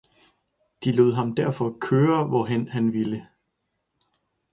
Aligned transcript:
De 0.83 0.91
lod 0.91 1.13
ham 1.13 1.35
derfor 1.35 1.77
køre, 1.81 2.23
hvorhen 2.25 2.67
han 2.67 2.93
ville. 2.93 3.27